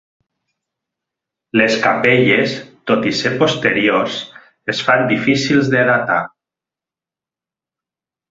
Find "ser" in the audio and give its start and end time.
3.19-3.33